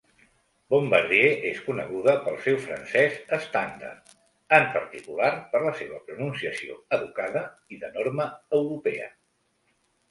[0.73, 4.17] Bombardier es coneguda pel seu francès estàndard,
[4.59, 8.31] en particular per la seva pronunciació educada i de norma
[8.63, 9.15] europea.